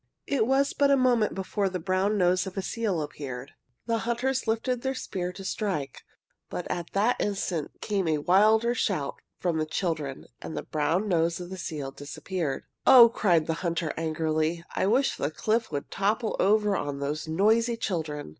It 0.25 0.47
was 0.47 0.73
but 0.73 0.89
a 0.89 0.97
moment 0.97 1.35
before 1.35 1.69
the 1.69 1.77
brown 1.79 2.17
nose 2.17 2.47
of 2.47 2.57
a 2.57 2.63
seal 2.63 3.03
appeared. 3.03 3.51
The 3.85 3.99
hunters 3.99 4.47
lifted 4.47 4.81
their 4.81 4.95
spears 4.95 5.35
to 5.35 5.43
strike. 5.45 6.01
But 6.49 6.65
at 6.71 6.93
that 6.93 7.17
instant 7.19 7.79
came 7.81 8.07
a 8.07 8.17
wilder 8.17 8.73
shout 8.73 9.19
from 9.39 9.59
the 9.59 9.65
children 9.67 10.25
and 10.41 10.57
the 10.57 10.63
brown 10.63 11.07
nose 11.07 11.39
of 11.39 11.51
the 11.51 11.55
seal 11.59 11.91
disappeared. 11.91 12.63
"Oh," 12.87 13.09
cried 13.09 13.45
the 13.45 13.53
hunter, 13.61 13.93
angrily, 13.95 14.63
"I 14.75 14.87
wish 14.87 15.17
the 15.17 15.29
cliff 15.29 15.71
would 15.71 15.91
topple 15.91 16.35
over 16.39 16.75
on 16.75 16.97
those 16.99 17.27
noisy 17.27 17.77
children!" 17.77 18.29